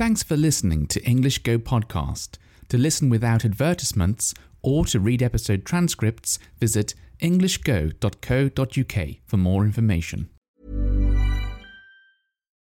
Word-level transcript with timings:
Thanks 0.00 0.22
for 0.22 0.34
listening 0.34 0.86
to 0.86 1.04
English 1.04 1.40
Go 1.42 1.58
Podcast. 1.58 2.38
To 2.70 2.78
listen 2.78 3.10
without 3.10 3.44
advertisements 3.44 4.32
or 4.62 4.86
to 4.86 4.98
read 4.98 5.22
episode 5.22 5.66
transcripts, 5.66 6.38
visit 6.58 6.94
englishgo.co.uk 7.20 9.08
for 9.26 9.36
more 9.36 9.62
information. 9.62 10.30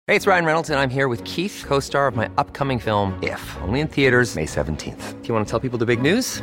Hey, 0.07 0.17
it's 0.17 0.27
Ryan 0.27 0.45
Reynolds, 0.45 0.69
and 0.69 0.79
I'm 0.79 0.91
here 0.91 1.09
with 1.09 1.25
Keith, 1.25 1.65
co 1.67 1.81
star 1.81 2.07
of 2.07 2.15
my 2.15 2.31
upcoming 2.37 2.79
film, 2.79 3.19
If, 3.23 3.41
only 3.63 3.81
in 3.81 3.89
theaters, 3.89 4.37
May 4.37 4.45
17th. 4.45 5.23
Do 5.23 5.29
you 5.29 5.33
want 5.33 5.47
to 5.47 5.51
tell 5.51 5.59
people 5.59 5.79
the 5.79 5.87
big 5.87 6.03
news? 6.03 6.43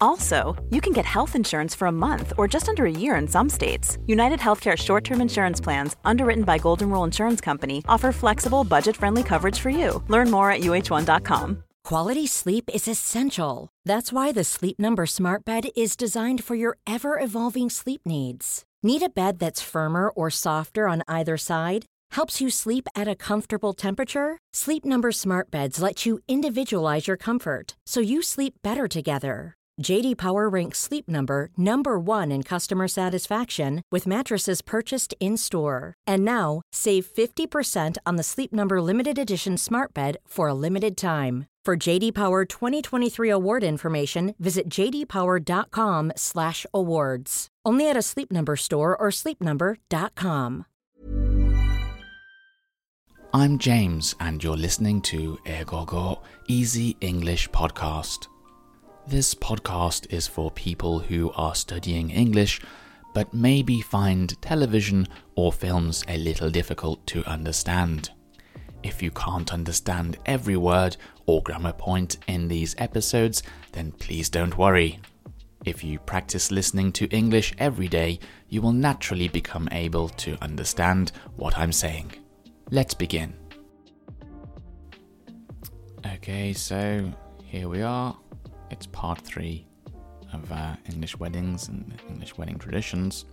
Also, 0.00 0.56
you 0.70 0.80
can 0.80 0.92
get 0.92 1.04
health 1.04 1.34
insurance 1.34 1.74
for 1.74 1.86
a 1.88 1.92
month 1.92 2.32
or 2.38 2.46
just 2.48 2.68
under 2.68 2.86
a 2.86 2.90
year 2.90 3.16
in 3.16 3.26
some 3.28 3.48
states. 3.48 3.98
United 4.06 4.40
Healthcare 4.40 4.76
short 4.76 5.04
term 5.04 5.20
insurance 5.20 5.60
plans, 5.60 5.96
underwritten 6.04 6.44
by 6.44 6.58
Golden 6.58 6.90
Rule 6.90 7.04
Insurance 7.04 7.40
Company, 7.40 7.82
offer 7.88 8.12
flexible, 8.12 8.64
budget 8.64 8.96
friendly 8.96 9.22
coverage 9.22 9.58
for 9.58 9.70
you. 9.70 10.02
Learn 10.08 10.30
more 10.30 10.50
at 10.50 10.60
uh1.com. 10.60 11.64
Quality 11.84 12.26
sleep 12.26 12.70
is 12.72 12.88
essential. 12.88 13.68
That's 13.84 14.10
why 14.10 14.32
the 14.32 14.44
Sleep 14.44 14.78
Number 14.78 15.04
Smart 15.04 15.44
Bed 15.44 15.64
is 15.76 15.96
designed 15.96 16.42
for 16.42 16.54
your 16.54 16.78
ever 16.86 17.20
evolving 17.20 17.68
sleep 17.68 18.00
needs. 18.06 18.64
Need 18.82 19.02
a 19.02 19.10
bed 19.10 19.38
that's 19.38 19.60
firmer 19.60 20.08
or 20.08 20.30
softer 20.30 20.88
on 20.88 21.02
either 21.08 21.36
side? 21.36 21.84
Helps 22.12 22.40
you 22.40 22.48
sleep 22.48 22.88
at 22.94 23.06
a 23.06 23.14
comfortable 23.14 23.74
temperature? 23.74 24.38
Sleep 24.54 24.84
Number 24.84 25.12
Smart 25.12 25.50
Beds 25.50 25.78
let 25.82 26.06
you 26.06 26.20
individualize 26.26 27.06
your 27.06 27.18
comfort 27.18 27.76
so 27.86 28.00
you 28.00 28.22
sleep 28.22 28.54
better 28.62 28.88
together. 28.88 29.54
JD 29.82 30.16
Power 30.16 30.48
ranks 30.48 30.78
Sleep 30.78 31.08
Number 31.08 31.50
number 31.56 31.98
1 31.98 32.30
in 32.30 32.42
customer 32.42 32.88
satisfaction 32.88 33.82
with 33.90 34.06
mattresses 34.06 34.62
purchased 34.62 35.14
in-store. 35.20 35.94
And 36.06 36.24
now, 36.24 36.62
save 36.72 37.04
50% 37.06 37.96
on 38.06 38.16
the 38.16 38.22
Sleep 38.22 38.50
Number 38.52 38.80
limited 38.80 39.18
edition 39.18 39.58
Smart 39.58 39.92
Bed 39.92 40.16
for 40.26 40.48
a 40.48 40.54
limited 40.54 40.96
time. 40.96 41.46
For 41.64 41.76
JD 41.76 42.14
Power 42.14 42.44
2023 42.44 43.30
award 43.30 43.64
information, 43.64 44.34
visit 44.38 44.68
jdpower.com/awards. 44.68 47.48
Only 47.64 47.88
at 47.88 47.96
a 47.96 48.02
Sleep 48.02 48.30
Number 48.30 48.56
store 48.56 48.94
or 48.94 49.08
sleepnumber.com. 49.10 50.66
I'm 53.32 53.58
James, 53.58 54.14
and 54.20 54.44
you're 54.44 54.56
listening 54.56 55.00
to 55.02 55.36
EigoGo 55.46 56.20
Easy 56.46 56.96
English 57.00 57.50
Podcast. 57.50 58.28
This 59.06 59.34
podcast 59.34 60.10
is 60.10 60.26
for 60.26 60.50
people 60.50 60.98
who 60.98 61.30
are 61.32 61.54
studying 61.54 62.10
English 62.10 62.62
but 63.12 63.34
maybe 63.34 63.82
find 63.82 64.40
television 64.40 65.06
or 65.36 65.52
films 65.52 66.02
a 66.08 66.16
little 66.16 66.50
difficult 66.50 67.06
to 67.08 67.22
understand. 67.24 68.10
If 68.82 69.02
you 69.02 69.10
can't 69.10 69.52
understand 69.52 70.16
every 70.24 70.56
word 70.56 70.96
or 71.26 71.42
grammar 71.42 71.74
point 71.74 72.16
in 72.28 72.48
these 72.48 72.74
episodes, 72.78 73.42
then 73.72 73.92
please 73.92 74.30
don't 74.30 74.56
worry. 74.56 74.98
If 75.66 75.84
you 75.84 75.98
practice 75.98 76.50
listening 76.50 76.90
to 76.92 77.06
English 77.08 77.54
every 77.58 77.88
day, 77.88 78.18
you 78.48 78.62
will 78.62 78.72
naturally 78.72 79.28
become 79.28 79.68
able 79.70 80.08
to 80.08 80.36
understand 80.42 81.12
what 81.36 81.56
I'm 81.58 81.72
saying. 81.72 82.12
Let's 82.70 82.94
begin. 82.94 83.34
Okay, 86.06 86.54
so 86.54 87.12
here 87.44 87.68
we 87.68 87.82
are. 87.82 88.16
It's 88.70 88.86
part 88.86 89.20
three 89.20 89.66
of 90.32 90.50
uh, 90.50 90.76
English 90.90 91.18
weddings 91.18 91.68
and 91.68 91.94
English 92.08 92.36
wedding 92.36 92.58
traditions. 92.58 93.24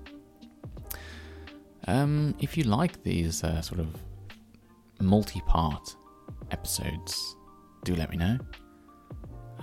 Um, 1.87 2.35
if 2.39 2.57
you 2.57 2.63
like 2.63 3.01
these 3.03 3.43
uh, 3.43 3.61
sort 3.61 3.79
of 3.79 3.95
multi 4.99 5.41
part 5.47 5.95
episodes, 6.51 7.35
do 7.83 7.95
let 7.95 8.09
me 8.09 8.17
know. 8.17 8.37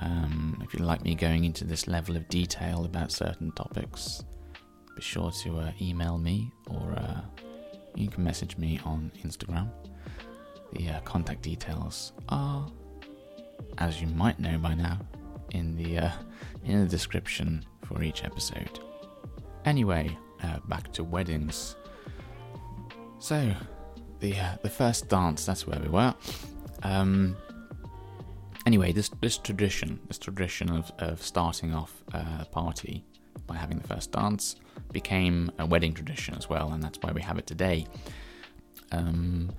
Um, 0.00 0.60
if 0.64 0.74
you 0.74 0.84
like 0.84 1.02
me 1.02 1.14
going 1.14 1.44
into 1.44 1.64
this 1.64 1.86
level 1.88 2.16
of 2.16 2.28
detail 2.28 2.84
about 2.84 3.10
certain 3.12 3.52
topics, 3.52 4.24
be 4.94 5.02
sure 5.02 5.30
to 5.42 5.58
uh, 5.58 5.72
email 5.80 6.18
me 6.18 6.50
or 6.68 6.92
uh, 6.96 7.20
you 7.94 8.08
can 8.08 8.24
message 8.24 8.56
me 8.58 8.80
on 8.84 9.10
Instagram. 9.24 9.70
The 10.72 10.90
uh, 10.90 11.00
contact 11.00 11.42
details 11.42 12.12
are, 12.28 12.66
as 13.78 14.00
you 14.00 14.06
might 14.08 14.38
know 14.38 14.58
by 14.58 14.74
now, 14.74 14.98
in 15.50 15.76
the 15.76 15.98
uh, 15.98 16.10
in 16.64 16.80
the 16.80 16.88
description 16.88 17.64
for 17.84 18.02
each 18.02 18.24
episode. 18.24 18.80
Anyway, 19.64 20.16
uh, 20.42 20.58
back 20.68 20.92
to 20.92 21.04
weddings. 21.04 21.76
So, 23.18 23.52
the 24.20 24.38
uh, 24.38 24.56
the 24.62 24.70
first 24.70 25.08
dance. 25.08 25.44
That's 25.44 25.66
where 25.66 25.80
we 25.80 25.88
were. 25.88 26.14
Um, 26.82 27.36
anyway, 28.66 28.92
this 28.92 29.08
this 29.20 29.38
tradition, 29.38 30.00
this 30.08 30.18
tradition 30.18 30.70
of, 30.70 30.92
of 30.98 31.22
starting 31.22 31.74
off 31.74 32.02
a 32.12 32.44
party 32.46 33.04
by 33.46 33.56
having 33.56 33.78
the 33.78 33.88
first 33.88 34.12
dance 34.12 34.56
became 34.92 35.50
a 35.58 35.66
wedding 35.66 35.94
tradition 35.94 36.34
as 36.34 36.48
well, 36.48 36.72
and 36.72 36.82
that's 36.82 36.98
why 37.00 37.12
we 37.12 37.22
have 37.22 37.38
it 37.38 37.46
today. 37.46 37.86
Um, 38.92 39.50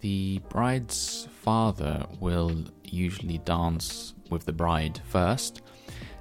the 0.00 0.40
bride's 0.48 1.28
father 1.42 2.06
will 2.20 2.64
usually 2.84 3.38
dance 3.38 4.14
with 4.30 4.44
the 4.44 4.52
bride 4.52 5.00
first, 5.08 5.62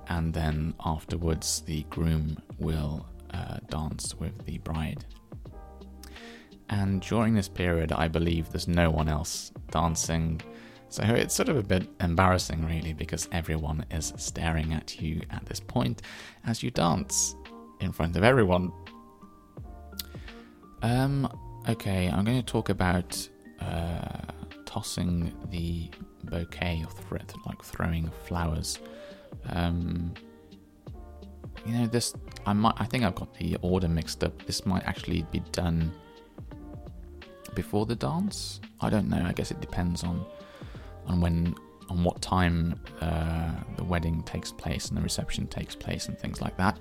and 0.07 0.33
then 0.33 0.73
afterwards 0.85 1.61
the 1.61 1.83
groom 1.83 2.37
will 2.57 3.05
uh, 3.33 3.57
dance 3.69 4.15
with 4.15 4.45
the 4.45 4.57
bride. 4.59 5.05
And 6.69 7.01
during 7.01 7.33
this 7.33 7.49
period, 7.49 7.91
I 7.91 8.07
believe 8.07 8.49
there's 8.49 8.67
no 8.67 8.91
one 8.91 9.09
else 9.09 9.51
dancing. 9.71 10.41
So 10.89 11.03
it's 11.03 11.35
sort 11.35 11.49
of 11.49 11.57
a 11.57 11.63
bit 11.63 11.87
embarrassing, 11.99 12.65
really, 12.65 12.93
because 12.93 13.27
everyone 13.31 13.85
is 13.91 14.13
staring 14.17 14.73
at 14.73 15.01
you 15.01 15.21
at 15.29 15.45
this 15.45 15.59
point 15.59 16.01
as 16.45 16.61
you 16.61 16.71
dance 16.71 17.35
in 17.79 17.91
front 17.91 18.15
of 18.17 18.23
everyone. 18.23 18.71
Um, 20.81 21.27
okay, 21.67 22.07
I'm 22.07 22.23
going 22.23 22.37
to 22.37 22.45
talk 22.45 22.69
about 22.69 23.29
uh, 23.61 24.31
tossing 24.65 25.33
the 25.49 25.89
bouquet 26.25 26.83
of 26.83 26.93
thread, 26.93 27.31
like 27.45 27.63
throwing 27.63 28.09
flowers. 28.25 28.79
Um, 29.49 30.13
you 31.65 31.73
know, 31.73 31.87
this 31.87 32.13
I 32.45 32.53
might 32.53 32.75
I 32.77 32.85
think 32.85 33.03
I've 33.03 33.15
got 33.15 33.33
the 33.35 33.57
order 33.61 33.87
mixed 33.87 34.23
up. 34.23 34.45
This 34.45 34.65
might 34.65 34.83
actually 34.85 35.25
be 35.31 35.39
done 35.51 35.91
before 37.53 37.85
the 37.85 37.95
dance. 37.95 38.61
I 38.81 38.89
don't 38.89 39.09
know. 39.09 39.23
I 39.25 39.33
guess 39.33 39.51
it 39.51 39.59
depends 39.59 40.03
on 40.03 40.25
on 41.07 41.21
when 41.21 41.55
on 41.89 42.03
what 42.03 42.21
time 42.21 42.79
uh, 43.01 43.51
the 43.75 43.83
wedding 43.83 44.21
takes 44.23 44.51
place 44.51 44.89
and 44.89 44.97
the 44.97 45.01
reception 45.01 45.47
takes 45.47 45.75
place 45.75 46.07
and 46.07 46.17
things 46.17 46.41
like 46.41 46.55
that. 46.57 46.79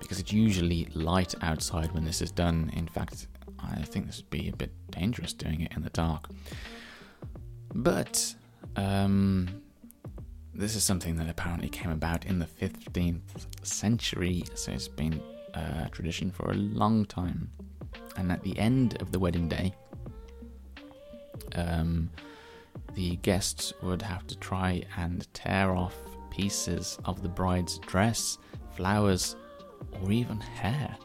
Because 0.00 0.20
it's 0.20 0.32
usually 0.32 0.86
light 0.94 1.34
outside 1.42 1.92
when 1.92 2.04
this 2.04 2.22
is 2.22 2.30
done. 2.30 2.70
In 2.74 2.86
fact, 2.86 3.26
I 3.60 3.82
think 3.82 4.06
this 4.06 4.18
would 4.18 4.30
be 4.30 4.48
a 4.48 4.56
bit 4.56 4.72
dangerous 4.90 5.32
doing 5.32 5.60
it 5.60 5.72
in 5.74 5.82
the 5.82 5.90
dark. 5.90 6.28
But 7.74 8.34
um, 8.76 9.62
this 10.54 10.74
is 10.74 10.82
something 10.84 11.16
that 11.16 11.28
apparently 11.28 11.68
came 11.68 11.90
about 11.90 12.24
in 12.26 12.38
the 12.38 12.46
15th 12.46 13.46
century, 13.62 14.44
so 14.54 14.72
it's 14.72 14.88
been 14.88 15.20
a 15.54 15.88
tradition 15.90 16.30
for 16.30 16.50
a 16.50 16.54
long 16.54 17.04
time. 17.04 17.50
And 18.16 18.32
at 18.32 18.42
the 18.42 18.58
end 18.58 19.00
of 19.00 19.12
the 19.12 19.18
wedding 19.18 19.48
day, 19.48 19.74
um, 21.54 22.10
the 22.94 23.16
guests 23.16 23.72
would 23.82 24.02
have 24.02 24.26
to 24.26 24.36
try 24.38 24.82
and 24.96 25.32
tear 25.34 25.74
off 25.74 25.94
pieces 26.30 26.98
of 27.04 27.22
the 27.22 27.28
bride's 27.28 27.78
dress, 27.80 28.38
flowers, 28.74 29.36
or 30.00 30.10
even 30.10 30.40
hair. 30.40 30.96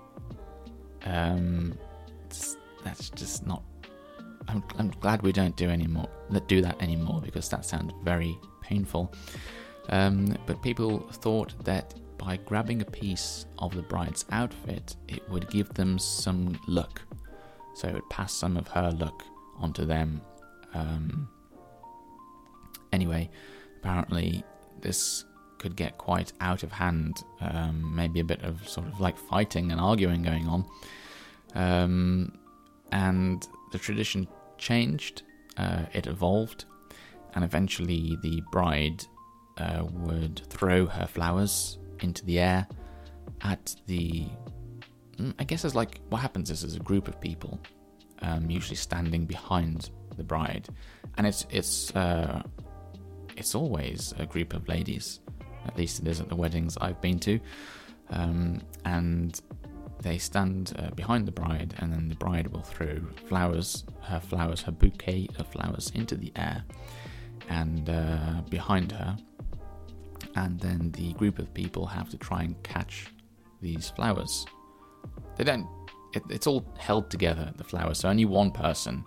Um, 1.06 1.77
that's 2.83 3.09
just 3.12 3.45
not 3.45 3.63
I'm, 4.47 4.63
I'm 4.77 4.89
glad 5.00 5.21
we 5.21 5.31
don't 5.31 5.56
do 5.56 5.69
anymore 5.69 6.09
do 6.47 6.62
that 6.62 6.81
anymore 6.81 7.21
because 7.24 7.50
that 7.50 7.65
sounds 7.65 7.94
very 8.03 8.38
painful. 8.62 9.13
Um, 9.89 10.35
but 10.45 10.62
people 10.62 11.00
thought 11.12 11.53
that 11.65 11.94
by 12.18 12.38
grabbing 12.38 12.81
a 12.81 12.85
piece 12.85 13.45
of 13.59 13.75
the 13.75 13.81
bride's 13.81 14.25
outfit, 14.31 14.95
it 15.07 15.27
would 15.30 15.50
give 15.50 15.74
them 15.74 16.00
some 16.00 16.59
luck. 16.68 17.01
So 17.75 17.88
it 17.88 17.94
would 17.94 18.09
pass 18.09 18.33
some 18.33 18.56
of 18.56 18.68
her 18.69 18.91
luck 18.91 19.24
onto 19.57 19.85
them. 19.85 20.21
Um, 20.74 21.27
anyway, 22.91 23.30
apparently 23.80 24.44
this 24.81 25.25
could 25.57 25.75
get 25.75 25.97
quite 25.97 26.33
out 26.39 26.63
of 26.63 26.71
hand. 26.71 27.24
Um, 27.41 27.94
maybe 27.95 28.19
a 28.19 28.24
bit 28.24 28.41
of 28.44 28.68
sort 28.68 28.88
of 28.88 29.00
like 29.00 29.18
fighting 29.18 29.71
and 29.71 29.81
arguing 29.81 30.24
going 30.24 30.47
on. 30.47 30.65
Um, 31.55 32.38
and 32.91 33.47
the 33.71 33.79
tradition 33.79 34.27
changed, 34.57 35.23
uh, 35.57 35.83
it 35.94 36.07
evolved, 36.07 36.65
and 37.35 37.44
eventually 37.44 38.17
the 38.21 38.41
bride 38.51 39.03
uh, 39.57 39.85
would 39.91 40.41
throw 40.50 40.85
her 40.85 41.07
flowers 41.07 41.79
into 42.01 42.25
the 42.25 42.39
air 42.39 42.67
at 43.41 43.75
the. 43.88 44.25
Mm, 45.17 45.33
I 45.38 45.44
guess 45.44 45.63
it's 45.65 45.75
like 45.75 46.00
what 46.09 46.19
happens 46.19 46.50
is 46.50 46.61
there's 46.61 46.75
a 46.75 46.79
group 46.79 47.07
of 47.07 47.19
people, 47.19 47.59
um, 48.21 48.49
usually 48.49 48.75
standing 48.75 49.25
behind 49.25 49.89
the 50.17 50.23
bride, 50.23 50.67
and 51.17 51.27
it's 51.27 51.45
it's 51.49 51.95
uh, 51.95 52.41
it's 53.35 53.56
always 53.56 54.13
a 54.17 54.25
group 54.25 54.53
of 54.53 54.67
ladies. 54.67 55.19
At 55.65 55.77
least 55.77 56.01
it 56.01 56.07
is 56.07 56.19
at 56.19 56.29
the 56.29 56.35
weddings 56.35 56.77
I've 56.81 56.99
been 57.01 57.19
to, 57.19 57.39
um, 58.09 58.61
and 58.85 59.39
they 60.03 60.17
stand 60.17 60.73
uh, 60.77 60.91
behind 60.91 61.25
the 61.25 61.31
bride, 61.31 61.73
and 61.79 61.91
then 61.91 62.09
the 62.09 62.15
bride 62.15 62.47
will 62.47 62.61
throw 62.61 63.00
flowers, 63.27 63.85
her 64.01 64.19
flowers, 64.19 64.61
her 64.61 64.71
bouquet 64.71 65.27
of 65.39 65.47
flowers, 65.47 65.91
into 65.95 66.15
the 66.15 66.31
air, 66.35 66.63
and 67.50 67.89
uh, 67.89 68.41
behind 68.50 68.91
her, 68.91 69.17
and 70.35 70.59
then 70.59 70.91
the 70.91 71.13
group 71.13 71.39
of 71.39 71.53
people 71.53 71.85
have 71.85 72.09
to 72.09 72.17
try 72.17 72.44
and 72.44 72.61
catch 72.63 73.07
these 73.61 73.89
flowers. 73.89 74.45
They 75.38 75.44
don't. 75.44 75.67
It, 76.13 76.23
it's 76.29 76.45
all 76.45 76.63
held 76.77 77.09
together, 77.09 77.51
the 77.57 77.63
flowers, 77.63 77.99
so 77.99 78.09
only 78.09 78.25
one 78.25 78.51
person 78.51 79.03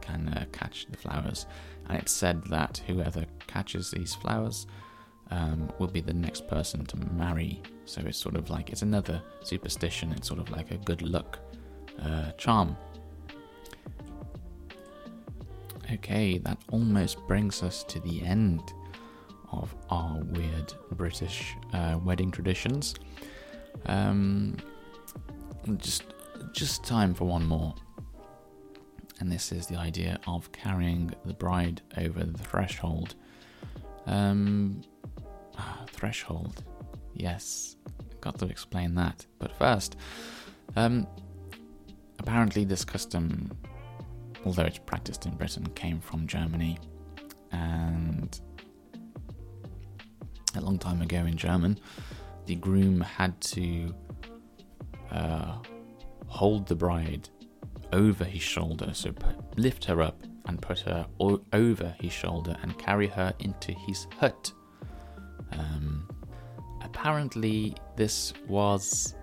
can 0.00 0.28
uh, 0.28 0.44
catch 0.52 0.86
the 0.90 0.96
flowers. 0.96 1.46
And 1.88 1.98
it's 1.98 2.12
said 2.12 2.44
that 2.50 2.82
whoever 2.86 3.24
catches 3.46 3.90
these 3.90 4.14
flowers 4.14 4.66
um, 5.30 5.70
will 5.78 5.88
be 5.88 6.00
the 6.00 6.12
next 6.12 6.46
person 6.48 6.84
to 6.86 6.96
marry. 7.12 7.62
So 7.90 8.02
it's 8.06 8.18
sort 8.18 8.36
of 8.36 8.50
like 8.50 8.70
it's 8.70 8.82
another 8.82 9.20
superstition. 9.42 10.12
It's 10.12 10.28
sort 10.28 10.38
of 10.38 10.48
like 10.50 10.70
a 10.70 10.76
good 10.76 11.02
luck 11.02 11.40
uh, 12.00 12.30
charm. 12.38 12.76
Okay, 15.94 16.38
that 16.38 16.56
almost 16.70 17.18
brings 17.26 17.64
us 17.64 17.82
to 17.84 17.98
the 17.98 18.22
end 18.22 18.62
of 19.50 19.74
our 19.90 20.20
weird 20.20 20.72
British 20.92 21.56
uh, 21.72 21.98
wedding 22.04 22.30
traditions. 22.30 22.94
Um, 23.86 24.56
just, 25.78 26.04
just 26.52 26.84
time 26.84 27.12
for 27.12 27.24
one 27.24 27.44
more. 27.44 27.74
And 29.18 29.32
this 29.32 29.50
is 29.50 29.66
the 29.66 29.76
idea 29.76 30.20
of 30.28 30.52
carrying 30.52 31.12
the 31.24 31.34
bride 31.34 31.82
over 31.98 32.22
the 32.22 32.38
threshold. 32.38 33.16
Um, 34.06 34.82
ah, 35.58 35.84
threshold. 35.88 36.62
Yes, 37.14 37.76
got 38.20 38.38
to 38.38 38.46
explain 38.46 38.94
that. 38.96 39.26
But 39.38 39.52
first, 39.56 39.96
um, 40.76 41.06
apparently 42.18 42.64
this 42.64 42.84
custom, 42.84 43.50
although 44.44 44.64
it's 44.64 44.78
practiced 44.78 45.26
in 45.26 45.36
Britain, 45.36 45.66
came 45.74 46.00
from 46.00 46.26
Germany, 46.26 46.78
and 47.52 48.40
a 50.54 50.60
long 50.60 50.78
time 50.78 51.02
ago 51.02 51.18
in 51.18 51.36
German, 51.36 51.78
the 52.46 52.54
groom 52.56 53.00
had 53.00 53.40
to 53.40 53.94
uh, 55.10 55.58
hold 56.26 56.66
the 56.66 56.74
bride 56.74 57.28
over 57.92 58.24
his 58.24 58.42
shoulder, 58.42 58.90
so 58.92 59.12
lift 59.56 59.84
her 59.84 60.00
up 60.00 60.22
and 60.46 60.60
put 60.60 60.80
her 60.80 61.06
over 61.52 61.94
his 62.00 62.12
shoulder 62.12 62.56
and 62.62 62.78
carry 62.78 63.06
her 63.06 63.32
into 63.40 63.72
his 63.72 64.06
hut. 64.18 64.52
Apparently, 67.00 67.74
this 67.96 68.34
was 68.46 69.14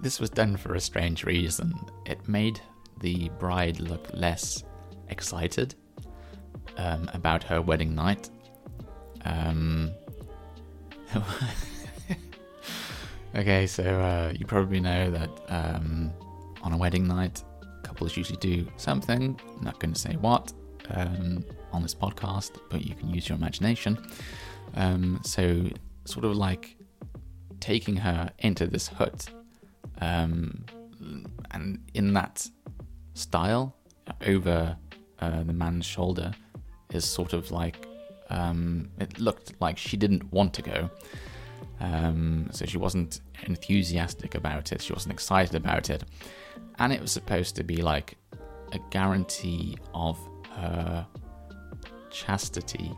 this 0.00 0.20
was 0.20 0.30
done 0.30 0.56
for 0.56 0.76
a 0.76 0.80
strange 0.80 1.24
reason. 1.24 1.74
It 2.06 2.28
made 2.28 2.60
the 3.00 3.28
bride 3.40 3.80
look 3.80 4.08
less 4.14 4.62
excited 5.08 5.74
um, 6.76 7.10
about 7.12 7.42
her 7.42 7.60
wedding 7.60 7.92
night. 7.92 8.30
Um, 9.24 9.90
okay, 13.34 13.66
so 13.66 13.82
uh, 13.82 14.32
you 14.38 14.46
probably 14.46 14.78
know 14.78 15.10
that 15.10 15.30
um, 15.48 16.12
on 16.62 16.72
a 16.72 16.76
wedding 16.76 17.08
night, 17.08 17.42
couples 17.82 18.16
usually 18.16 18.38
do 18.38 18.64
something. 18.76 19.36
I'm 19.56 19.64
not 19.64 19.80
going 19.80 19.92
to 19.92 19.98
say 20.00 20.14
what 20.14 20.52
um, 20.90 21.44
on 21.72 21.82
this 21.82 21.96
podcast, 21.96 22.60
but 22.70 22.86
you 22.86 22.94
can 22.94 23.10
use 23.10 23.28
your 23.28 23.36
imagination. 23.36 23.98
Um, 24.74 25.20
so, 25.24 25.68
sort 26.06 26.24
of 26.24 26.36
like 26.36 26.76
taking 27.60 27.96
her 27.96 28.30
into 28.38 28.66
this 28.66 28.88
hut, 28.88 29.28
um, 30.00 30.64
and 31.50 31.78
in 31.94 32.12
that 32.14 32.48
style, 33.14 33.74
over 34.26 34.76
uh, 35.20 35.42
the 35.42 35.52
man's 35.52 35.86
shoulder, 35.86 36.32
is 36.92 37.04
sort 37.04 37.32
of 37.32 37.50
like 37.50 37.86
um, 38.30 38.88
it 38.98 39.18
looked 39.18 39.54
like 39.60 39.78
she 39.78 39.96
didn't 39.96 40.32
want 40.32 40.52
to 40.54 40.62
go. 40.62 40.90
Um, 41.78 42.48
so 42.52 42.64
she 42.64 42.78
wasn't 42.78 43.20
enthusiastic 43.44 44.34
about 44.34 44.72
it. 44.72 44.80
She 44.80 44.92
wasn't 44.92 45.12
excited 45.12 45.54
about 45.54 45.90
it, 45.90 46.04
and 46.78 46.92
it 46.92 47.00
was 47.00 47.12
supposed 47.12 47.56
to 47.56 47.64
be 47.64 47.82
like 47.82 48.16
a 48.72 48.78
guarantee 48.90 49.76
of 49.94 50.18
her 50.56 51.06
chastity. 52.10 52.92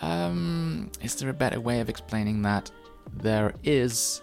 Um, 0.00 0.90
is 1.02 1.14
there 1.16 1.30
a 1.30 1.34
better 1.34 1.60
way 1.60 1.80
of 1.80 1.88
explaining 1.88 2.42
that? 2.42 2.70
There 3.14 3.54
is. 3.64 4.22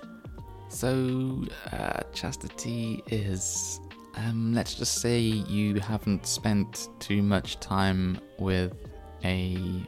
So, 0.69 1.45
uh, 1.71 2.01
chastity 2.13 3.03
is. 3.07 3.79
Um, 4.15 4.53
let's 4.53 4.75
just 4.75 5.01
say 5.01 5.19
you 5.19 5.79
haven't 5.79 6.27
spent 6.27 6.89
too 6.99 7.23
much 7.23 7.59
time 7.59 8.19
with 8.37 8.73
a 9.23 9.87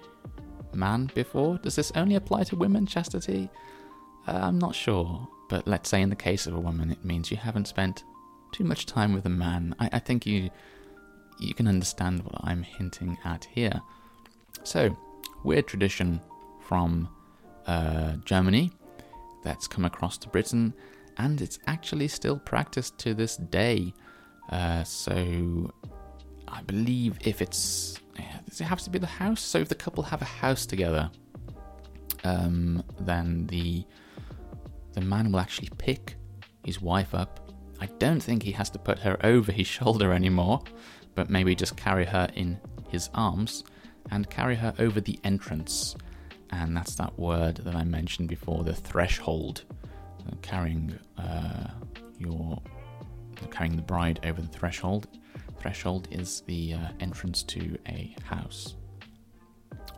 man 0.74 1.12
before. 1.14 1.58
Does 1.60 1.76
this 1.76 1.92
only 1.96 2.16
apply 2.16 2.44
to 2.46 2.56
women, 2.56 2.86
chastity? 2.86 3.50
Uh, 4.28 4.40
I'm 4.44 4.58
not 4.58 4.74
sure, 4.74 5.28
but 5.50 5.68
let's 5.68 5.90
say 5.90 6.02
in 6.02 6.10
the 6.10 6.16
case 6.16 6.48
of 6.48 6.56
a 6.56 6.60
woman, 6.60 6.92
it 6.92 7.06
means 7.06 7.30
you 7.30 7.38
haven't 7.38 7.68
spent 7.68 8.04
too 8.52 8.64
much 8.64 8.86
time 8.86 9.14
with 9.14 9.26
a 9.26 9.30
man. 9.30 9.76
I, 9.80 9.90
I 9.94 10.00
think 10.00 10.26
you 10.26 10.50
you 11.38 11.54
can 11.54 11.68
understand 11.68 12.24
what 12.24 12.40
I'm 12.44 12.64
hinting 12.64 13.18
at 13.26 13.46
here. 13.46 13.82
So, 14.64 14.96
weird 15.46 15.68
tradition 15.68 16.20
from 16.68 17.08
uh, 17.68 18.14
Germany 18.26 18.72
that's 19.44 19.68
come 19.68 19.86
across 19.86 20.18
to 20.18 20.30
Britain, 20.30 20.74
and 21.18 21.40
it's 21.42 21.60
actually 21.68 22.08
still 22.08 22.38
practiced 22.40 22.98
to 23.00 23.14
this 23.14 23.38
day. 23.38 23.94
Uh, 24.50 24.84
so, 24.84 25.72
I 26.48 26.62
believe 26.64 27.18
if 27.22 27.42
it's 27.42 28.00
does 28.50 28.62
it 28.62 28.66
have 28.66 28.82
to 28.82 28.90
be 28.90 29.00
the 29.00 29.06
house? 29.06 29.42
So 29.42 29.60
if 29.60 29.70
the 29.70 29.76
couple 29.76 30.04
have 30.04 30.22
a 30.22 30.26
house 30.26 30.66
together, 30.66 31.10
um, 32.24 32.84
then 33.00 33.48
the 33.48 33.86
the 34.94 35.02
man 35.02 35.32
will 35.32 35.40
actually 35.40 35.70
pick 35.78 36.16
his 36.64 36.82
wife 36.82 37.14
up. 37.14 37.52
I 37.82 37.88
don't 38.00 38.22
think 38.22 38.44
he 38.44 38.54
has 38.54 38.70
to 38.72 38.80
put 38.80 39.00
her 39.00 39.18
over 39.26 39.52
his 39.52 39.68
shoulder 39.68 40.14
anymore, 40.14 40.62
but 41.16 41.30
maybe 41.30 41.54
just 41.54 41.76
carry 41.76 42.06
her 42.06 42.30
in 42.34 42.58
his 42.88 43.10
arms 43.14 43.66
and 44.12 44.30
carry 44.30 44.56
her 44.56 44.74
over 44.80 45.02
the 45.02 45.20
entrance. 45.24 45.96
And 46.52 46.76
that's 46.76 46.96
that 46.96 47.18
word 47.18 47.58
that 47.58 47.76
I 47.76 47.84
mentioned 47.84 48.30
before, 48.30 48.64
the 48.64 48.74
threshold. 48.74 49.64
Uh, 50.28 50.36
carrying 50.42 50.98
uh, 51.18 51.68
your 52.18 52.62
carrying 53.52 53.76
the 53.76 53.82
bride 53.82 54.20
over 54.24 54.42
the 54.42 54.48
threshold 54.48 55.08
threshold 55.66 56.08
is 56.12 56.42
the 56.42 56.76
uh, 56.76 56.90
entrance 57.00 57.42
to 57.42 57.76
a 57.88 58.16
house. 58.24 58.76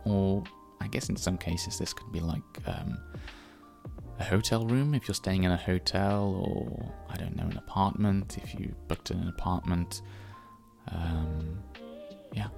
Or, 0.06 0.42
I 0.80 0.86
guess 0.86 1.10
in 1.10 1.16
some 1.16 1.36
cases, 1.36 1.78
this 1.78 1.92
could 1.92 2.10
be 2.10 2.20
like 2.20 2.40
um, 2.66 2.98
a 4.18 4.24
hotel 4.24 4.64
room 4.66 4.94
if 4.94 5.06
you're 5.06 5.14
staying 5.14 5.44
in 5.44 5.50
a 5.50 5.58
hotel, 5.58 6.42
or 6.42 6.90
I 7.10 7.18
don't 7.18 7.36
know, 7.36 7.44
an 7.44 7.58
apartment 7.58 8.38
if 8.42 8.58
you 8.58 8.74
booked 8.86 9.10
an 9.10 9.28
apartment. 9.28 10.00
Um, 10.90 11.62
yeah. 12.32 12.48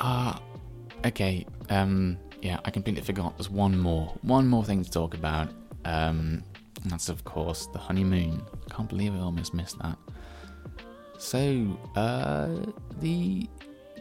Ah, 0.00 0.36
uh, 0.36 1.08
okay. 1.08 1.46
Um, 1.68 2.18
yeah, 2.42 2.58
I 2.64 2.70
completely 2.70 3.02
forgot. 3.02 3.36
There's 3.36 3.50
one 3.50 3.78
more, 3.78 4.14
one 4.22 4.46
more 4.48 4.64
thing 4.64 4.82
to 4.82 4.90
talk 4.90 5.14
about. 5.14 5.50
Um, 5.84 6.42
and 6.82 6.90
that's 6.90 7.08
of 7.08 7.24
course 7.24 7.66
the 7.66 7.78
honeymoon. 7.78 8.42
I 8.52 8.74
can't 8.74 8.88
believe 8.88 9.14
I 9.14 9.18
almost 9.18 9.54
missed 9.54 9.78
that. 9.80 9.98
So, 11.18 11.78
uh, 11.96 12.48
the 13.00 13.48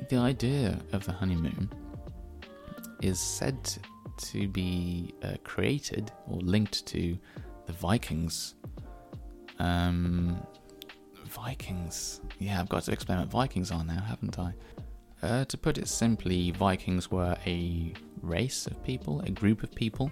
the 0.08 0.16
idea 0.16 0.80
of 0.94 1.06
the 1.06 1.12
honeymoon 1.12 1.70
is 3.02 3.20
said 3.20 3.58
to 4.18 4.48
be 4.48 5.14
uh, 5.24 5.36
created 5.44 6.12
or 6.28 6.38
linked 6.40 6.86
to 6.88 7.18
the 7.66 7.74
Vikings. 7.74 8.56
Um, 9.60 10.42
Vikings. 11.26 12.22
Yeah, 12.40 12.62
I've 12.62 12.70
got 12.70 12.84
to 12.84 12.92
explain 12.92 13.20
what 13.20 13.28
Vikings 13.28 13.72
are 13.72 13.84
now, 13.84 14.02
haven't 14.02 14.40
I? 14.40 14.54
Uh, 15.22 15.44
to 15.46 15.58
put 15.58 15.78
it 15.78 15.88
simply, 15.88 16.52
Vikings 16.52 17.12
were 17.12 17.38
a 17.46 17.94
race 18.22 18.68
of 18.68 18.82
people, 18.84 19.22
a 19.22 19.32
group 19.32 19.64
of 19.64 19.74
people 19.76 20.12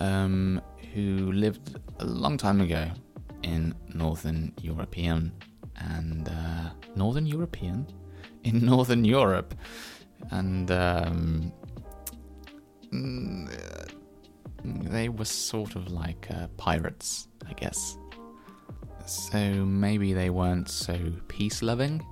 um, 0.00 0.60
who 0.92 1.32
lived 1.32 1.78
a 2.00 2.04
long 2.04 2.36
time 2.36 2.60
ago 2.60 2.88
in 3.42 3.74
Northern 3.94 4.52
European 4.60 5.32
and 5.76 6.28
uh, 6.28 6.70
Northern 6.96 7.26
European 7.26 7.86
in 8.44 8.64
Northern 8.64 9.04
Europe, 9.04 9.54
and 10.30 10.70
um, 10.70 11.52
mm, 12.92 13.92
they 14.64 15.08
were 15.08 15.24
sort 15.24 15.76
of 15.76 15.92
like 15.92 16.26
uh, 16.30 16.48
pirates, 16.56 17.28
I 17.48 17.52
guess. 17.52 17.96
So 19.06 19.38
maybe 19.64 20.12
they 20.12 20.30
weren't 20.30 20.68
so 20.68 20.98
peace 21.28 21.62
loving. 21.62 22.04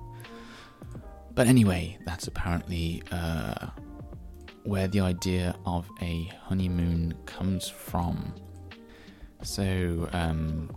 But 1.37 1.45
anyway, 1.45 1.99
that's 2.03 2.25
apparently 2.25 3.03
uh, 3.11 3.67
where 4.63 4.87
the 4.87 5.01
idea 5.01 5.55
of 5.67 5.87
a 6.01 6.31
honeymoon 6.41 7.13
comes 7.27 7.69
from. 7.69 8.33
So, 9.43 10.09
um, 10.13 10.75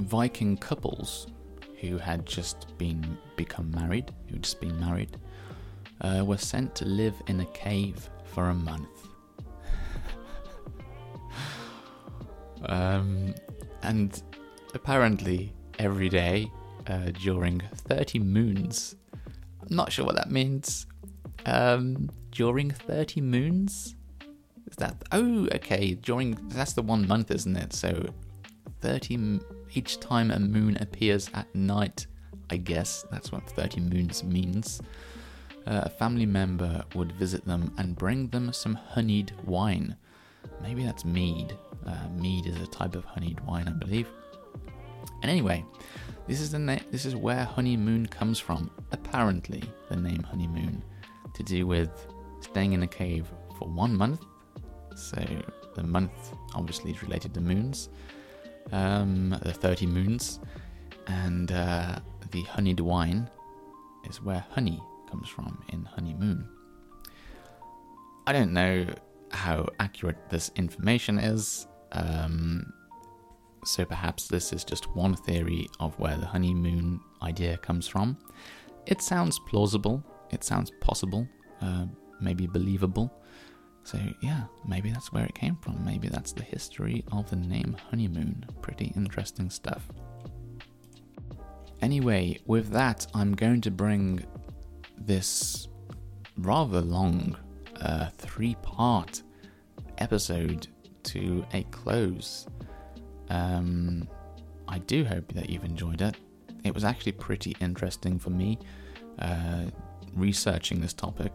Viking 0.00 0.58
couples 0.58 1.28
who 1.80 1.96
had 1.96 2.26
just 2.26 2.76
been 2.76 3.16
become 3.36 3.70
married, 3.70 4.12
who 4.26 4.34
had 4.34 4.42
just 4.42 4.60
been 4.60 4.78
married, 4.78 5.16
uh, 6.02 6.22
were 6.22 6.36
sent 6.36 6.74
to 6.74 6.84
live 6.84 7.14
in 7.26 7.40
a 7.40 7.46
cave 7.46 8.10
for 8.26 8.50
a 8.50 8.54
month. 8.54 9.08
um, 12.66 13.34
and 13.82 14.22
apparently, 14.74 15.54
every 15.78 16.10
day 16.10 16.50
uh, 16.88 17.10
during 17.22 17.62
30 17.74 18.18
moons. 18.18 18.96
Not 19.70 19.92
sure 19.92 20.04
what 20.04 20.16
that 20.16 20.30
means. 20.30 20.86
Um, 21.46 22.10
during 22.30 22.70
30 22.70 23.20
moons? 23.20 23.94
Is 24.66 24.76
that. 24.76 25.02
Oh, 25.12 25.46
okay. 25.54 25.94
During. 25.94 26.38
That's 26.48 26.72
the 26.72 26.82
one 26.82 27.06
month, 27.06 27.30
isn't 27.30 27.56
it? 27.56 27.72
So 27.72 28.08
30. 28.80 29.40
Each 29.74 29.98
time 29.98 30.30
a 30.30 30.38
moon 30.38 30.76
appears 30.80 31.28
at 31.34 31.52
night, 31.54 32.06
I 32.48 32.58
guess 32.58 33.04
that's 33.10 33.32
what 33.32 33.48
30 33.50 33.80
moons 33.80 34.22
means. 34.22 34.80
Uh, 35.66 35.82
a 35.84 35.88
family 35.88 36.26
member 36.26 36.84
would 36.94 37.10
visit 37.12 37.44
them 37.44 37.72
and 37.78 37.96
bring 37.96 38.28
them 38.28 38.52
some 38.52 38.74
honeyed 38.74 39.32
wine. 39.44 39.96
Maybe 40.62 40.84
that's 40.84 41.04
mead. 41.04 41.56
Uh, 41.84 42.08
mead 42.16 42.46
is 42.46 42.60
a 42.60 42.66
type 42.66 42.94
of 42.94 43.04
honeyed 43.04 43.40
wine, 43.40 43.66
I 43.66 43.72
believe. 43.72 44.08
And 45.22 45.30
anyway, 45.30 45.64
this 46.26 46.40
is 46.40 46.50
the 46.50 46.58
na- 46.58 46.78
this 46.90 47.04
is 47.04 47.14
where 47.14 47.44
honeymoon 47.44 48.06
comes 48.06 48.38
from. 48.38 48.70
Apparently, 48.92 49.62
the 49.88 49.96
name 49.96 50.22
honeymoon 50.22 50.82
to 51.34 51.42
do 51.42 51.66
with 51.66 52.06
staying 52.40 52.72
in 52.72 52.82
a 52.82 52.86
cave 52.86 53.26
for 53.58 53.68
one 53.68 53.94
month. 53.94 54.20
So 54.96 55.22
the 55.74 55.82
month 55.82 56.34
obviously 56.54 56.92
is 56.92 57.02
related 57.02 57.34
to 57.34 57.40
moons, 57.40 57.88
um, 58.72 59.36
the 59.42 59.52
30 59.52 59.86
moons, 59.86 60.40
and 61.06 61.50
uh, 61.52 61.98
the 62.30 62.42
honeyed 62.42 62.80
wine 62.80 63.28
is 64.08 64.22
where 64.22 64.44
honey 64.50 64.80
comes 65.10 65.28
from 65.28 65.62
in 65.70 65.84
honeymoon. 65.84 66.48
I 68.26 68.32
don't 68.32 68.52
know 68.52 68.86
how 69.30 69.68
accurate 69.80 70.30
this 70.30 70.50
information 70.56 71.18
is. 71.18 71.66
Um, 71.92 72.72
so 73.64 73.84
perhaps 73.84 74.28
this 74.28 74.52
is 74.52 74.64
just 74.64 74.94
one 74.94 75.14
theory 75.14 75.68
of 75.80 75.98
where 75.98 76.16
the 76.16 76.26
honeymoon 76.26 77.00
idea 77.22 77.56
comes 77.58 77.86
from. 77.86 78.16
It 78.86 79.02
sounds 79.02 79.38
plausible, 79.48 80.02
it 80.30 80.44
sounds 80.44 80.70
possible, 80.80 81.26
uh, 81.62 81.86
maybe 82.20 82.46
believable. 82.46 83.12
So, 83.84 83.98
yeah, 84.22 84.44
maybe 84.66 84.90
that's 84.90 85.12
where 85.12 85.26
it 85.26 85.34
came 85.34 85.56
from. 85.56 85.84
Maybe 85.84 86.08
that's 86.08 86.32
the 86.32 86.42
history 86.42 87.04
of 87.12 87.28
the 87.28 87.36
name 87.36 87.76
honeymoon. 87.90 88.46
Pretty 88.62 88.92
interesting 88.96 89.50
stuff. 89.50 89.86
Anyway, 91.82 92.38
with 92.46 92.70
that, 92.70 93.06
I'm 93.12 93.34
going 93.34 93.60
to 93.60 93.70
bring 93.70 94.24
this 94.96 95.68
rather 96.38 96.80
long 96.80 97.36
uh, 97.80 98.08
three 98.16 98.56
part 98.62 99.22
episode 99.98 100.68
to 101.04 101.44
a 101.52 101.62
close. 101.64 102.46
Um, 103.28 104.08
I 104.68 104.78
do 104.78 105.04
hope 105.04 105.32
that 105.34 105.50
you've 105.50 105.64
enjoyed 105.64 106.00
it. 106.02 106.16
It 106.64 106.74
was 106.74 106.84
actually 106.84 107.12
pretty 107.12 107.56
interesting 107.60 108.18
for 108.18 108.30
me 108.30 108.58
uh, 109.18 109.64
researching 110.14 110.80
this 110.80 110.92
topic, 110.92 111.32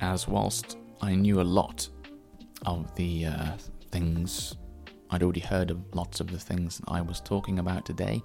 as 0.00 0.26
whilst 0.26 0.78
I 1.00 1.14
knew 1.14 1.40
a 1.40 1.42
lot 1.42 1.88
of 2.66 2.94
the 2.94 3.26
uh, 3.26 3.52
things, 3.90 4.56
I'd 5.10 5.22
already 5.22 5.40
heard 5.40 5.70
of 5.70 5.78
lots 5.94 6.20
of 6.20 6.28
the 6.28 6.38
things 6.38 6.80
I 6.88 7.00
was 7.00 7.20
talking 7.20 7.58
about 7.58 7.84
today. 7.84 8.22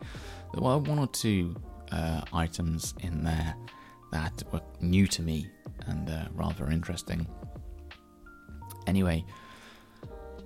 There 0.53 0.62
were 0.62 0.77
one 0.77 1.00
or 1.00 1.07
two 1.07 1.55
uh, 1.91 2.21
items 2.33 2.93
in 3.01 3.23
there 3.23 3.55
that 4.12 4.43
were 4.51 4.62
new 4.79 5.07
to 5.07 5.21
me 5.21 5.47
and 5.88 6.09
uh, 6.09 6.25
rather 6.33 6.69
interesting. 6.69 7.27
Anyway, 8.88 9.25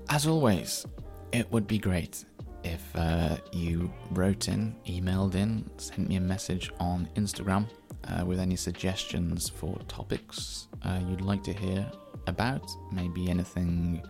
as 0.10 0.28
always, 0.28 0.86
it 1.32 1.52
would 1.52 1.68
be 1.68 1.78
great 1.78 2.26
if 2.64 2.84
uh, 2.96 3.38
you 3.52 3.92
wrote 4.12 4.48
in, 4.48 4.76
emailed 4.88 5.36
in, 5.36 5.70
sent 5.78 6.10
me 6.10 6.16
a 6.16 6.22
message 6.22 6.72
on 6.80 7.08
Instagram 7.16 7.68
uh, 8.10 8.26
with 8.26 8.40
any 8.40 8.56
suggestions 8.56 9.50
for 9.50 9.78
topics 9.88 10.68
uh, 10.84 11.00
you'd 11.10 11.22
like 11.22 11.44
to 11.44 11.54
hear 11.54 11.90
about. 12.28 12.70
Maybe 12.92 13.30
anything 13.30 14.02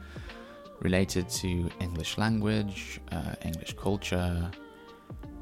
related 0.82 1.30
to 1.30 1.70
English 1.80 2.18
language, 2.18 3.02
uh, 3.12 3.36
English 3.44 3.76
culture. 3.76 4.52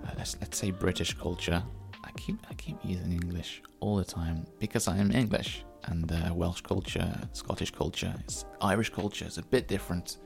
uh, 0.05 0.11
let's 0.17 0.37
let's 0.39 0.57
say 0.57 0.71
British 0.71 1.13
culture. 1.13 1.63
I 2.03 2.11
keep 2.17 2.37
I 2.49 2.53
keep 2.53 2.77
using 2.83 3.11
English 3.11 3.61
all 3.79 3.97
the 3.97 4.05
time 4.05 4.45
because 4.59 4.87
I 4.87 4.97
am 4.97 5.11
English 5.11 5.65
and 5.85 6.11
uh, 6.11 6.33
Welsh 6.33 6.61
culture, 6.61 7.11
Scottish 7.33 7.71
culture, 7.71 8.13
Irish 8.61 8.89
culture 8.89 9.25
is 9.25 9.37
a 9.37 9.43
bit 9.43 9.67
different 9.67 10.17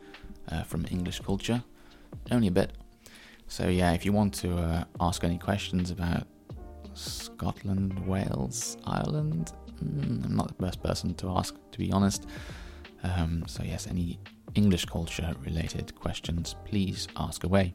uh, 0.48 0.64
from 0.64 0.86
English 0.90 1.20
culture, 1.20 1.64
only 2.32 2.48
a 2.48 2.52
bit. 2.52 2.72
So 3.48 3.68
yeah, 3.68 3.94
if 3.94 4.06
you 4.06 4.14
want 4.14 4.34
to 4.36 4.58
uh, 4.58 4.84
ask 5.00 5.24
any 5.24 5.38
questions 5.38 5.92
about 5.92 6.28
Scotland, 6.94 8.08
Wales, 8.08 8.78
Ireland, 8.86 9.54
mm, 9.84 10.26
I'm 10.26 10.36
not 10.36 10.48
the 10.50 10.64
best 10.64 10.84
person 10.84 11.14
to 11.16 11.30
ask, 11.30 11.56
to 11.72 11.80
be 11.80 11.92
honest. 11.92 12.28
Um, 13.04 13.44
so 13.48 13.64
yes, 13.64 13.88
any 13.88 14.20
English 14.56 14.86
culture 14.86 15.34
related 15.44 15.96
questions, 15.96 16.56
please 16.66 17.08
ask 17.16 17.44
away. 17.44 17.74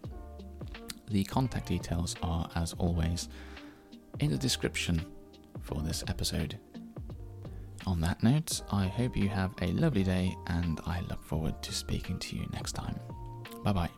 The 1.09 1.25
contact 1.25 1.69
details 1.69 2.17
are, 2.23 2.49
as 2.55 2.73
always, 2.75 3.29
in 4.21 4.31
the 4.31 4.39
description 4.39 5.05
for 5.61 5.81
this 5.83 6.05
episode. 6.09 6.59
On 7.87 8.01
that 8.01 8.23
note, 8.23 8.63
I 8.73 8.87
hope 8.87 9.17
you 9.17 9.29
have 9.29 9.53
a 9.61 9.67
lovely 9.73 10.05
day 10.05 10.35
and 10.47 10.81
I 10.87 11.01
look 11.11 11.23
forward 11.23 11.63
to 11.63 11.73
speaking 11.73 12.19
to 12.21 12.37
you 12.37 12.49
next 12.53 12.73
time. 12.73 12.99
Bye 13.63 13.73
bye. 13.73 13.91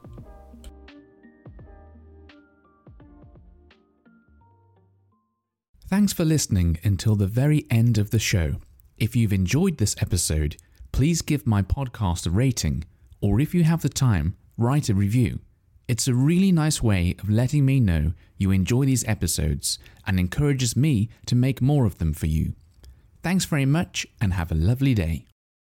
Thanks 5.89 6.13
for 6.13 6.25
listening 6.25 6.79
until 6.83 7.15
the 7.15 7.29
very 7.29 7.65
end 7.71 7.97
of 7.97 8.11
the 8.11 8.19
show. 8.19 8.57
If 8.99 9.15
you've 9.15 9.33
enjoyed 9.33 9.79
this 9.79 9.95
episode, 10.01 10.57
please 10.91 11.23
give 11.23 11.47
my 11.47 11.63
podcast 11.63 12.27
a 12.27 12.31
rating, 12.31 12.85
or 13.21 13.39
if 13.41 13.55
you 13.55 13.63
have 13.63 13.83
the 13.83 13.89
time, 13.89 14.37
write 14.57 14.89
a 14.89 14.95
review. 14.95 15.39
It's 15.87 16.09
a 16.09 16.15
really 16.15 16.51
nice 16.51 16.83
way 16.83 17.15
of 17.21 17.31
letting 17.31 17.65
me 17.65 17.79
know 17.79 18.15
you 18.37 18.51
enjoy 18.51 18.87
these 18.87 19.07
episodes 19.07 19.79
and 20.05 20.19
encourages 20.19 20.77
me 20.77 21.09
to 21.27 21.37
make 21.37 21.63
more 21.63 21.87
of 21.87 21.99
them 21.99 22.13
for 22.13 22.27
you. 22.27 22.55
Thanks 23.27 23.45
very 23.45 23.67
much 23.67 24.07
and 24.21 24.35
have 24.35 24.53
a 24.53 24.55
lovely 24.55 24.95
day. 24.95 25.26